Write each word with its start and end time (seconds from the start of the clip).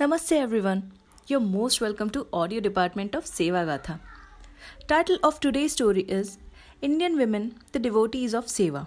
Namaste 0.00 0.36
everyone. 0.40 0.92
You're 1.26 1.40
most 1.40 1.80
welcome 1.80 2.10
to 2.10 2.28
audio 2.32 2.60
department 2.60 3.16
of 3.16 3.24
Seva 3.24 3.62
Gatha. 3.66 3.98
Title 4.86 5.18
of 5.24 5.40
today's 5.40 5.72
story 5.72 6.02
is 6.02 6.38
Indian 6.80 7.16
Women, 7.16 7.56
the 7.72 7.80
Devotees 7.80 8.32
of 8.32 8.46
Seva 8.46 8.86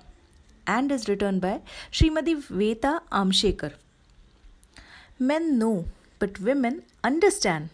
and 0.65 0.89
is 0.89 1.09
written 1.09 1.41
by 1.41 1.59
Srimadi 1.91 2.37
Veta 2.37 3.01
Amshekar. 3.11 3.73
Men 5.19 5.59
know, 5.59 5.83
but 6.19 6.39
women 6.39 6.83
understand. 7.03 7.71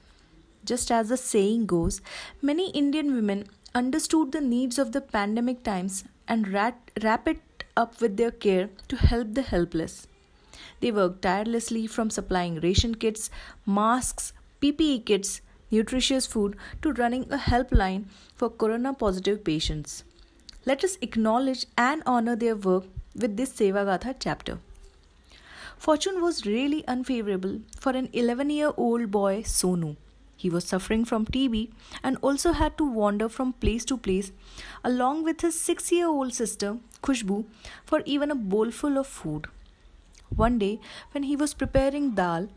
Just 0.66 0.90
as 0.90 1.10
the 1.10 1.18
saying 1.18 1.68
goes, 1.68 2.02
many 2.42 2.72
Indian 2.72 3.14
women 3.14 3.46
understood 3.76 4.32
the 4.32 4.42
needs 4.42 4.80
of 4.80 4.94
the 4.94 5.02
pandemic 5.02 5.62
times 5.62 6.06
and 6.28 6.48
wrap 6.48 7.28
it 7.28 7.66
up 7.76 8.02
with 8.02 8.18
their 8.18 8.32
care 8.32 8.70
to 8.88 8.96
help 8.96 9.36
the 9.36 9.44
helpless. 9.44 10.08
They 10.80 10.92
work 10.92 11.22
tirelessly 11.22 11.88
from 11.88 12.10
supplying 12.10 12.60
ration 12.60 12.96
kits, 12.96 13.30
masks, 13.66 14.34
PPE 14.62 15.06
kits, 15.06 15.42
nutritious 15.72 16.26
food 16.26 16.56
to 16.82 16.94
running 16.94 17.32
a 17.32 17.38
helpline 17.38 18.06
for 18.36 18.50
corona 18.50 18.94
positive 18.94 19.44
patients. 19.44 20.04
Let 20.66 20.84
us 20.84 20.98
acknowledge 21.02 21.66
and 21.78 22.04
honor 22.06 22.36
their 22.36 22.56
work 22.56 22.86
with 23.16 23.38
this 23.38 23.54
Seva 23.54 23.86
Gatha 23.86 24.16
chapter. 24.20 24.60
Fortune 25.78 26.22
was 26.22 26.46
really 26.46 26.86
unfavorable 26.88 27.62
for 27.80 27.92
an 27.92 28.10
11 28.14 28.50
year 28.50 28.72
old 28.78 29.12
boy 29.12 29.44
Sonu. 29.44 29.96
He 30.36 30.50
was 30.50 30.66
suffering 30.66 31.04
from 31.06 31.26
TB 31.26 31.72
and 32.04 32.18
also 32.22 32.52
had 32.52 32.78
to 32.78 32.84
wander 32.84 33.28
from 33.28 33.54
place 33.54 33.86
to 33.86 33.98
place 33.98 34.32
along 34.84 35.24
with 35.24 35.42
his 35.42 35.60
6 35.60 35.92
year 35.92 36.08
old 36.08 36.34
sister 36.34 36.78
Khushbu 37.02 37.46
for 37.86 38.02
even 38.06 38.32
a 38.32 38.36
bowlful 38.36 38.98
of 38.98 39.08
food. 39.08 39.48
One 40.36 40.60
day, 40.60 40.80
when 41.12 41.24
he 41.24 41.36
was 41.36 41.54
preparing 41.54 42.12
dal, 42.12 42.50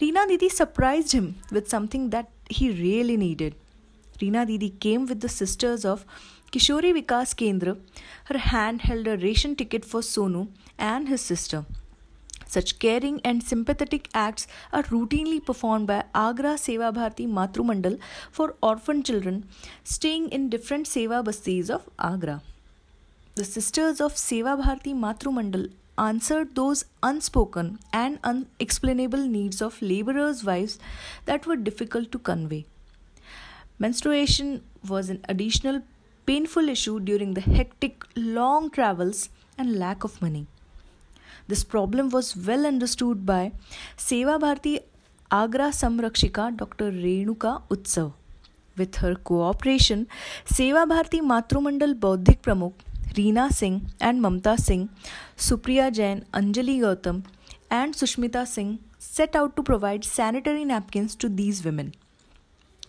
Reena 0.00 0.26
Didi 0.26 0.48
surprised 0.48 1.12
him 1.12 1.36
with 1.50 1.68
something 1.68 2.10
that 2.10 2.30
he 2.48 2.70
really 2.70 3.16
needed. 3.16 3.54
Reena 4.20 4.46
Didi 4.46 4.70
came 4.70 5.06
with 5.06 5.20
the 5.20 5.28
sisters 5.28 5.84
of 5.84 6.04
Kishori 6.52 6.92
Vikas 6.92 7.34
Kendra. 7.34 7.78
Her 8.24 8.38
hand 8.38 8.82
held 8.82 9.06
a 9.06 9.16
ration 9.16 9.54
ticket 9.54 9.84
for 9.84 10.00
Sonu 10.00 10.48
and 10.78 11.08
his 11.08 11.20
sister. 11.20 11.64
Such 12.46 12.80
caring 12.80 13.20
and 13.24 13.44
sympathetic 13.44 14.08
acts 14.12 14.48
are 14.72 14.82
routinely 14.82 15.44
performed 15.44 15.86
by 15.86 16.04
Agra 16.12 16.54
Seva 16.54 16.92
Bharati 16.92 17.26
Matru 17.28 17.64
Mandal 17.64 18.00
for 18.32 18.56
orphan 18.60 19.04
children 19.04 19.48
staying 19.84 20.30
in 20.30 20.48
different 20.48 20.86
Seva 20.86 21.22
bastis 21.24 21.70
of 21.70 21.88
Agra. 21.96 22.42
The 23.36 23.44
sisters 23.44 24.00
of 24.00 24.14
Seva 24.14 24.56
Bharati 24.60 24.92
Matru 24.92 25.32
Mandal 25.32 25.70
answered 26.08 26.54
those 26.56 26.84
unspoken 27.02 27.78
and 27.92 28.18
unexplainable 28.24 29.26
needs 29.36 29.60
of 29.60 29.80
laborers' 29.82 30.44
wives 30.44 30.78
that 31.26 31.46
were 31.46 31.56
difficult 31.56 32.10
to 32.12 32.18
convey. 32.18 32.64
Menstruation 33.78 34.62
was 34.88 35.10
an 35.10 35.20
additional 35.28 35.82
painful 36.26 36.68
issue 36.68 36.98
during 37.00 37.34
the 37.34 37.46
hectic 37.58 38.04
long 38.16 38.70
travels 38.70 39.28
and 39.58 39.78
lack 39.78 40.04
of 40.04 40.20
money. 40.22 40.46
This 41.48 41.64
problem 41.64 42.10
was 42.10 42.36
well 42.36 42.66
understood 42.66 43.26
by 43.26 43.52
Seva 43.96 44.38
Bharati 44.38 44.80
Agra 45.30 45.70
Samrakshika 45.80 46.56
Dr. 46.56 46.92
Renuka 46.92 47.62
Utsav. 47.68 48.12
With 48.76 48.96
her 48.96 49.14
cooperation, 49.16 50.06
Seva 50.44 50.88
Bharati 50.88 51.20
Matrumandal 51.20 51.94
Baudhik 51.94 52.40
Pramukh 52.42 52.74
Reena 53.14 53.52
Singh 53.52 53.90
and 54.00 54.20
Mamta 54.20 54.58
Singh, 54.58 54.88
Supriya 55.36 55.92
Jain, 55.92 56.24
Anjali 56.32 56.78
Gautam, 56.80 57.24
and 57.70 57.94
Sushmita 57.94 58.46
Singh 58.46 58.78
set 58.98 59.34
out 59.34 59.56
to 59.56 59.62
provide 59.62 60.04
sanitary 60.04 60.64
napkins 60.64 61.16
to 61.16 61.28
these 61.28 61.64
women. 61.64 61.94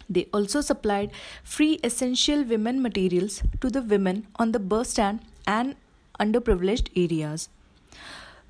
They 0.10 0.28
also 0.34 0.62
supplied 0.62 1.12
free 1.44 1.80
essential 1.84 2.44
women 2.44 2.82
materials 2.82 3.42
to 3.62 3.70
the 3.70 3.82
women 3.82 4.28
on 4.36 4.52
the 4.52 4.60
bus 4.60 4.90
stand 4.90 5.22
and 5.48 5.76
underprivileged 6.20 6.90
areas. 6.96 7.50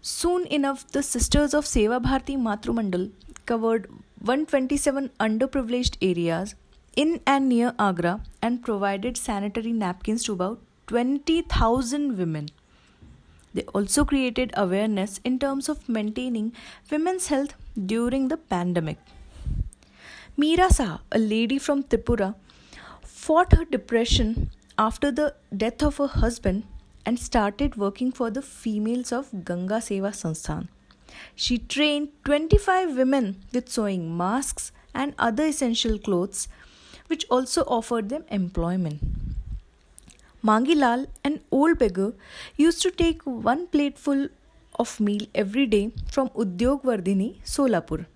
Soon 0.02 0.48
enough, 0.48 0.88
the 0.92 1.04
Sisters 1.04 1.54
of 1.54 1.66
Seva 1.66 2.02
Bharati 2.02 2.36
Matrumandal 2.36 3.12
covered 3.46 3.88
127 4.20 5.12
underprivileged 5.20 5.98
areas 6.02 6.56
in 6.96 7.22
and 7.26 7.48
near 7.48 7.74
Agra 7.78 8.22
and 8.42 8.64
provided 8.64 9.16
sanitary 9.16 9.72
napkins 9.72 10.24
to 10.24 10.34
about 10.34 10.60
20,000 10.92 12.18
women. 12.18 12.50
They 13.54 13.62
also 13.74 14.04
created 14.04 14.52
awareness 14.58 15.22
in 15.24 15.40
terms 15.40 15.70
of 15.70 15.88
maintaining 15.88 16.52
women's 16.92 17.28
health 17.28 17.54
during 17.86 18.28
the 18.28 18.36
pandemic. 18.36 18.98
Meera 20.38 20.68
Saha, 20.78 21.00
a 21.14 21.18
lady 21.18 21.58
from 21.60 21.84
Tripura, 21.84 22.36
fought 23.04 23.54
her 23.54 23.64
depression 23.64 24.50
after 24.78 25.12
the 25.12 25.34
death 25.56 25.82
of 25.82 25.96
her 25.96 26.08
husband 26.08 26.66
and 27.06 27.18
started 27.18 27.78
working 27.78 28.12
for 28.12 28.30
the 28.30 28.42
females 28.42 29.14
of 29.14 29.32
Ganga 29.46 29.80
Seva 29.88 30.14
Sansthan. 30.22 30.68
She 31.36 31.58
trained 31.58 32.10
25 32.26 32.98
women 32.98 33.38
with 33.54 33.70
sewing 33.70 34.18
masks 34.18 34.74
and 34.94 35.16
other 35.18 35.46
essential 35.46 35.98
clothes, 35.98 36.50
which 37.08 37.26
also 37.30 37.62
offered 37.80 38.10
them 38.10 38.26
employment. 38.30 39.02
Mangilal, 40.44 41.06
an 41.24 41.40
old 41.52 41.78
beggar, 41.78 42.14
used 42.58 42.82
to 42.82 42.90
take 42.90 43.22
one 43.24 43.68
plateful 43.68 44.28
of 44.80 45.00
meal 45.00 45.28
every 45.36 45.68
day 45.68 45.92
from 46.12 46.30
Udyog 46.30 46.82
Vardhini, 46.82 47.36
Solapur. 47.44 48.08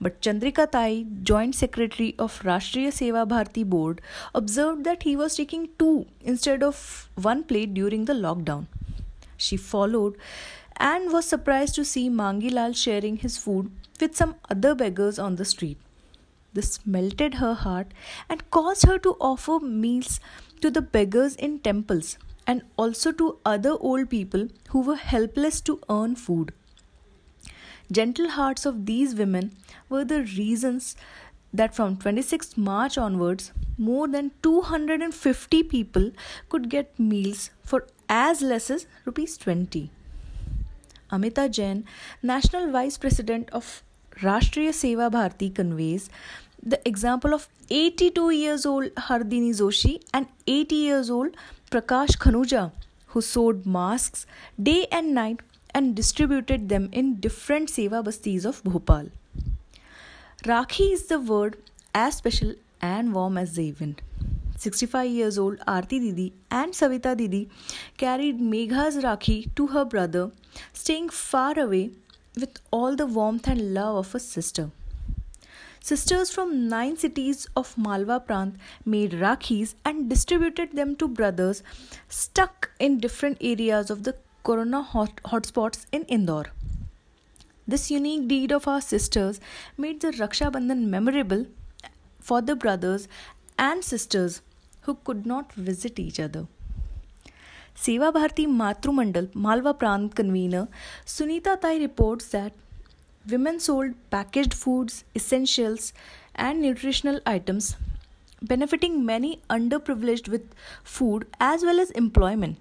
But 0.00 0.20
Chandrika 0.20 0.70
Tai, 0.70 1.06
joint 1.22 1.54
secretary 1.54 2.14
of 2.18 2.42
Rashtriya 2.42 2.88
Seva 2.88 3.26
Bharati 3.26 3.64
board, 3.64 4.02
observed 4.34 4.84
that 4.84 5.04
he 5.04 5.16
was 5.16 5.36
taking 5.36 5.70
two 5.78 6.04
instead 6.20 6.62
of 6.62 7.08
one 7.14 7.42
plate 7.42 7.72
during 7.72 8.04
the 8.04 8.12
lockdown. 8.12 8.66
She 9.38 9.56
followed 9.56 10.18
and 10.76 11.10
was 11.10 11.24
surprised 11.24 11.74
to 11.76 11.86
see 11.86 12.10
Mangilal 12.10 12.76
sharing 12.76 13.16
his 13.16 13.38
food 13.38 13.70
with 13.98 14.14
some 14.14 14.34
other 14.50 14.74
beggars 14.74 15.18
on 15.18 15.36
the 15.36 15.46
street. 15.46 15.78
This 16.54 16.78
melted 16.86 17.34
her 17.34 17.54
heart 17.54 17.92
and 18.28 18.48
caused 18.50 18.86
her 18.86 18.98
to 18.98 19.16
offer 19.20 19.58
meals 19.60 20.20
to 20.60 20.70
the 20.70 20.82
beggars 20.82 21.34
in 21.34 21.58
temples 21.58 22.16
and 22.46 22.62
also 22.76 23.12
to 23.12 23.38
other 23.44 23.76
old 23.80 24.08
people 24.08 24.48
who 24.70 24.80
were 24.80 24.96
helpless 24.96 25.60
to 25.62 25.80
earn 25.88 26.14
food. 26.16 26.52
Gentle 27.90 28.30
hearts 28.30 28.64
of 28.64 28.86
these 28.86 29.14
women 29.14 29.52
were 29.88 30.04
the 30.04 30.22
reasons 30.22 30.96
that 31.52 31.74
from 31.74 31.96
26 31.96 32.56
March 32.56 32.96
onwards, 32.98 33.52
more 33.78 34.08
than 34.08 34.30
250 34.42 35.62
people 35.64 36.10
could 36.48 36.68
get 36.68 36.98
meals 36.98 37.50
for 37.62 37.86
as 38.08 38.42
less 38.42 38.70
as 38.70 38.86
rupees 39.04 39.36
20. 39.36 39.90
Amita 41.10 41.48
Jain, 41.48 41.84
National 42.22 42.70
Vice 42.70 42.98
President 42.98 43.50
of 43.50 43.82
Rashtriya 44.22 44.70
Seva 44.70 45.10
Bharati, 45.10 45.50
conveys 45.50 46.08
the 46.62 46.80
example 46.88 47.34
of 47.34 47.48
82 47.70 48.30
years 48.30 48.64
old 48.64 48.94
Hardini 48.94 49.50
Joshi 49.50 50.02
and 50.12 50.26
80 50.46 50.74
years 50.74 51.10
old 51.10 51.36
Prakash 51.70 52.16
Khanuja, 52.16 52.72
who 53.08 53.20
sewed 53.20 53.66
masks 53.66 54.26
day 54.62 54.86
and 54.92 55.14
night 55.14 55.40
and 55.74 55.94
distributed 55.94 56.68
them 56.68 56.88
in 56.92 57.16
different 57.16 57.68
seva 57.68 58.04
bastis 58.04 58.44
of 58.44 58.62
Bhopal. 58.64 59.10
Rakhi 60.44 60.92
is 60.92 61.06
the 61.06 61.18
word 61.18 61.56
as 61.94 62.16
special 62.16 62.54
and 62.80 63.12
warm 63.12 63.36
as 63.36 63.54
the 63.56 63.68
event. 63.68 64.02
65 64.56 65.10
years 65.10 65.38
old 65.38 65.58
Aarti 65.66 66.00
Didi 66.00 66.32
and 66.50 66.72
Savita 66.72 67.16
Didi 67.16 67.48
carried 67.96 68.38
Megha's 68.38 68.96
Rakhi 68.96 69.54
to 69.56 69.66
her 69.68 69.84
brother, 69.84 70.30
staying 70.72 71.08
far 71.08 71.58
away 71.58 71.90
with 72.36 72.60
all 72.70 72.96
the 72.96 73.06
warmth 73.06 73.46
and 73.46 73.74
love 73.74 73.96
of 73.96 74.14
a 74.14 74.20
sister. 74.20 74.70
Sisters 75.80 76.30
from 76.30 76.66
nine 76.68 76.96
cities 76.96 77.46
of 77.54 77.76
Malwa 77.76 78.18
Prant 78.18 78.56
made 78.86 79.12
Rakhis 79.12 79.74
and 79.84 80.08
distributed 80.08 80.74
them 80.74 80.96
to 80.96 81.06
brothers 81.06 81.62
stuck 82.08 82.70
in 82.78 82.98
different 82.98 83.36
areas 83.40 83.90
of 83.90 84.04
the 84.04 84.16
corona 84.44 84.82
hot- 84.82 85.20
hotspots 85.24 85.84
in 85.92 86.04
Indore. 86.04 86.46
This 87.68 87.90
unique 87.90 88.28
deed 88.28 88.50
of 88.52 88.66
our 88.66 88.80
sisters 88.80 89.40
made 89.76 90.00
the 90.00 90.12
Raksha 90.12 90.50
Bandhan 90.52 90.86
memorable 90.86 91.46
for 92.18 92.40
the 92.40 92.56
brothers 92.56 93.06
and 93.58 93.84
sisters 93.84 94.40
who 94.82 94.94
could 95.04 95.24
not 95.26 95.52
visit 95.52 95.98
each 95.98 96.18
other. 96.18 96.46
Seva 97.76 98.12
Bharati 98.12 98.46
Matru 98.46 98.92
Mandal 98.94 99.34
Malwa 99.34 99.74
Prant 99.74 100.14
convener 100.14 100.68
Sunita 101.04 101.60
Tai 101.60 101.76
reports 101.78 102.28
that 102.28 102.52
Women 103.26 103.58
sold 103.58 103.94
packaged 104.10 104.52
foods, 104.52 105.04
essentials, 105.16 105.94
and 106.34 106.60
nutritional 106.60 107.20
items, 107.24 107.74
benefiting 108.42 109.04
many 109.06 109.40
underprivileged 109.48 110.28
with 110.28 110.54
food 110.82 111.26
as 111.40 111.62
well 111.62 111.80
as 111.80 111.90
employment. 111.92 112.58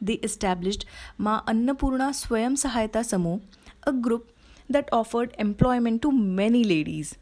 They 0.00 0.14
established 0.14 0.86
Ma 1.18 1.42
Annapurna 1.42 2.10
Swayam 2.20 2.56
Sahayata 2.56 3.02
Samoh, 3.02 3.40
a 3.84 3.92
group 3.92 4.30
that 4.70 4.88
offered 4.92 5.34
employment 5.36 6.00
to 6.02 6.12
many 6.12 6.62
ladies. 6.62 7.16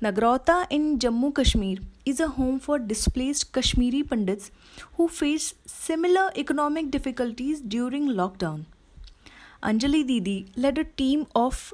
Nagrota 0.00 0.66
in 0.70 1.00
Jammu 1.00 1.34
Kashmir 1.34 1.78
is 2.04 2.20
a 2.20 2.28
home 2.28 2.58
for 2.58 2.78
displaced 2.78 3.52
Kashmiri 3.52 4.02
Pandits 4.02 4.50
who 4.94 5.08
face 5.08 5.54
similar 5.66 6.30
economic 6.36 6.90
difficulties 6.90 7.60
during 7.60 8.08
lockdown. 8.08 8.64
Anjali 9.62 10.06
Didi 10.06 10.46
led 10.56 10.78
a 10.78 10.84
team 10.84 11.26
of 11.36 11.72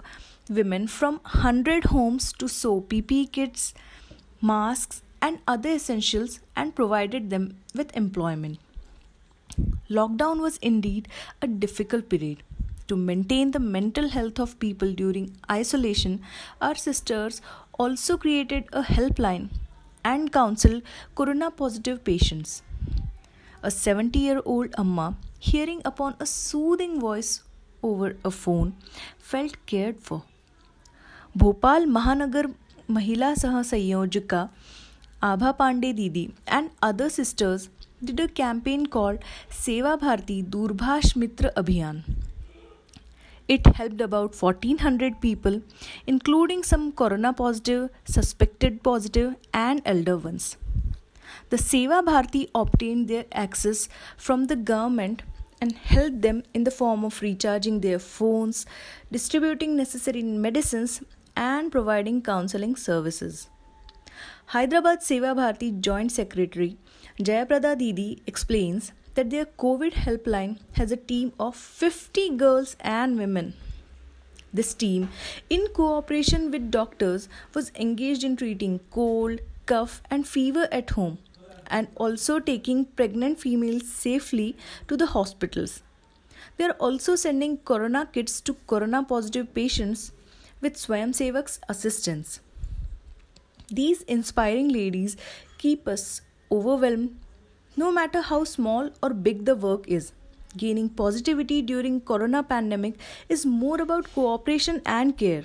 women 0.51 0.87
from 0.87 1.15
100 1.23 1.85
homes 1.85 2.33
to 2.35 2.49
sew 2.49 2.83
PPE 2.83 3.33
kits, 3.33 3.75
masks, 4.43 5.03
and 5.23 5.39
other 5.49 5.71
essentials 5.71 6.41
and 6.55 6.75
provided 6.75 7.31
them 7.31 7.57
with 7.75 7.97
employment. 7.97 8.59
Lockdown 9.91 10.41
was 10.41 10.59
indeed 10.59 11.09
a 11.41 11.47
difficult 11.47 12.09
period. 12.09 12.43
To 12.89 12.97
maintain 12.97 13.51
the 13.51 13.61
mental 13.61 14.09
health 14.09 14.39
of 14.39 14.59
people 14.59 14.93
during 14.93 15.37
isolation, 15.51 16.21
our 16.61 16.75
sisters 16.75 17.43
also 17.79 18.17
created 18.17 18.65
a 18.73 18.83
helpline 18.83 19.49
and 20.13 20.33
counseled 20.33 20.83
corona 21.15 21.51
positive 21.51 22.03
patients. 22.05 22.63
A 23.63 23.71
70 23.71 24.19
year 24.19 24.41
old 24.45 24.75
Amma, 24.79 25.17
hearing 25.39 25.83
upon 25.85 26.17
a 26.21 26.27
soothing 26.27 27.01
voice 27.01 27.43
over 27.83 28.17
a 28.25 28.31
phone, 28.31 28.75
felt 29.19 29.57
cared 29.67 29.99
for. 29.99 30.23
Bhopal 31.35 31.87
Mahanagar 31.97 32.55
Mahila 32.89 33.35
Saha 33.43 33.65
Sayojika 33.73 34.49
Abha 35.23 35.57
Pandey 35.57 35.95
Didi 35.95 36.33
and 36.47 36.71
other 36.81 37.11
sisters 37.11 37.69
did 38.03 38.21
a 38.21 38.29
campaign 38.29 38.87
called 38.87 39.19
Seva 39.51 39.99
Bharti 40.01 40.43
Durbhash 40.45 41.17
Mitra 41.17 41.53
Abhiyan. 41.57 42.03
It 43.49 43.67
helped 43.67 44.03
about 44.03 44.35
1400 44.41 45.21
people, 45.23 45.63
including 46.07 46.63
some 46.63 46.93
corona 46.93 47.33
positive, 47.33 47.89
suspected 48.05 48.83
positive, 48.83 49.37
and 49.55 49.81
elder 49.87 50.19
ones. 50.19 50.59
The 51.49 51.57
Seva 51.57 52.05
Bharti 52.05 52.51
obtained 52.55 53.09
their 53.09 53.25
access 53.33 53.89
from 54.19 54.49
the 54.49 54.57
government 54.57 55.23
and 55.63 55.73
helped 55.73 56.21
them 56.21 56.43
in 56.53 56.65
the 56.65 56.71
form 56.71 57.05
of 57.05 57.23
recharging 57.23 57.81
their 57.81 57.99
phones, 57.99 58.67
distributing 59.11 59.77
necessary 59.77 60.23
medicines, 60.23 61.03
and 61.35 61.73
providing 61.73 62.21
counseling 62.21 62.77
services. 62.77 63.49
Hyderabad 64.47 65.01
Seva 65.01 65.35
Bharti 65.35 65.81
Joint 65.81 66.13
Secretary 66.13 66.77
Jayaprada 67.19 67.77
Didi 67.79 68.23
explains 68.27 68.93
that 69.19 69.31
their 69.31 69.47
COVID 69.63 69.95
helpline 69.95 70.59
has 70.75 70.93
a 70.93 70.97
team 70.97 71.33
of 71.41 71.57
50 71.57 72.37
girls 72.37 72.77
and 72.79 73.19
women. 73.19 73.55
This 74.53 74.75
team, 74.75 75.09
in 75.51 75.67
cooperation 75.75 76.53
with 76.53 76.71
doctors, 76.71 77.29
was 77.53 77.73
engaged 77.75 78.23
in 78.23 78.37
treating 78.37 78.79
cold, 78.93 79.41
cough, 79.67 80.01
and 80.09 80.29
fever 80.29 80.69
at 80.71 80.91
home 80.91 81.19
and 81.67 81.89
also 81.97 82.39
taking 82.39 82.85
pregnant 82.85 83.41
females 83.41 83.89
safely 83.89 84.57
to 84.87 84.97
the 84.97 85.07
hospitals. 85.07 85.83
They 86.57 86.67
are 86.67 86.79
also 86.89 87.17
sending 87.17 87.59
corona 87.59 88.09
kits 88.13 88.41
to 88.43 88.57
corona 88.69 89.03
positive 89.03 89.53
patients 89.53 90.13
with 90.61 90.75
Swayam 90.75 91.13
Sevak's 91.13 91.59
assistance. 91.69 92.39
These 93.69 94.03
inspiring 94.03 94.69
ladies 94.69 95.17
keep 95.59 95.89
us 95.89 96.21
overwhelmed 96.53 97.17
no 97.81 97.93
matter 97.97 98.21
how 98.29 98.43
small 98.43 98.91
or 99.03 99.11
big 99.27 99.45
the 99.45 99.55
work 99.55 99.87
is. 99.87 100.13
Gaining 100.57 100.89
positivity 100.89 101.61
during 101.63 102.01
corona 102.01 102.43
pandemic 102.43 102.95
is 103.29 103.47
more 103.47 103.81
about 103.81 104.13
cooperation 104.15 104.83
and 104.85 105.17
care. 105.17 105.45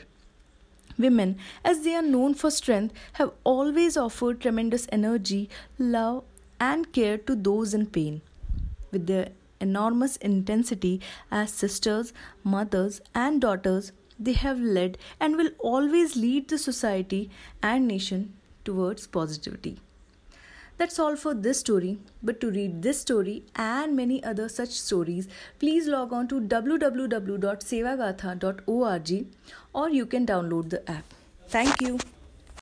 Women, 0.97 1.37
as 1.63 1.83
they 1.83 1.93
are 1.95 2.01
known 2.01 2.33
for 2.33 2.49
strength, 2.49 2.93
have 3.13 3.31
always 3.43 3.97
offered 3.97 4.41
tremendous 4.41 4.87
energy, 4.91 5.49
love, 5.77 6.23
and 6.59 6.91
care 6.91 7.17
to 7.17 7.35
those 7.35 7.73
in 7.73 7.85
pain. 7.87 8.21
With 8.91 9.07
their 9.07 9.29
enormous 9.59 10.17
intensity 10.17 11.01
as 11.31 11.51
sisters, 11.51 12.13
mothers, 12.43 13.01
and 13.13 13.41
daughters, 13.41 13.91
they 14.19 14.33
have 14.33 14.59
led 14.59 14.97
and 15.19 15.35
will 15.35 15.51
always 15.59 16.15
lead 16.15 16.47
the 16.47 16.57
society 16.57 17.29
and 17.61 17.87
nation 17.87 18.33
towards 18.65 19.07
positivity. 19.07 19.79
That's 20.77 20.99
all 20.99 21.15
for 21.15 21.33
this 21.33 21.59
story. 21.59 21.99
But 22.21 22.41
to 22.41 22.51
read 22.51 22.81
this 22.81 22.99
story 22.99 23.45
and 23.55 23.95
many 23.95 24.21
other 24.23 24.49
such 24.49 24.71
stories, 24.71 25.29
please 25.59 25.87
log 25.87 26.11
on 26.13 26.27
to 26.29 26.41
www.sevagatha.org 26.41 29.27
or 29.73 29.89
you 29.89 30.05
can 30.05 30.25
download 30.25 30.69
the 30.69 30.89
app. 30.89 31.03
Thank 31.47 31.81
you. 31.81 31.99